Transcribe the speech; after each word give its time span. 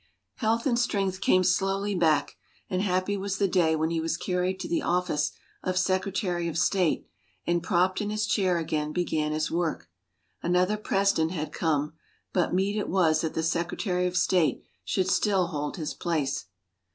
Health 0.37 0.65
and 0.65 0.79
strength 0.79 1.21
came 1.21 1.43
slowly 1.43 1.93
back, 1.93 2.35
and 2.71 2.81
happy 2.81 3.15
was 3.17 3.37
the 3.37 3.47
day 3.47 3.75
when 3.75 3.91
he 3.91 3.99
was 4.01 4.17
carried 4.17 4.59
to 4.61 4.67
the 4.67 4.81
office 4.81 5.31
of 5.61 5.77
Secretary 5.77 6.47
of 6.47 6.57
State 6.57 7.05
and, 7.45 7.61
propped 7.61 8.01
in 8.01 8.09
his 8.09 8.25
chair, 8.25 8.57
again 8.57 8.93
began 8.93 9.31
his 9.31 9.51
work. 9.51 9.91
Another 10.41 10.75
President 10.77 11.29
had 11.33 11.53
come, 11.53 11.93
but 12.33 12.51
meet 12.51 12.77
it 12.77 12.89
was 12.89 13.21
that 13.21 13.35
the 13.35 13.43
Secretary 13.43 14.07
of 14.07 14.17
State 14.17 14.63
should 14.83 15.07
still 15.07 15.45
hold 15.49 15.77
his 15.77 15.93
place. 15.93 16.45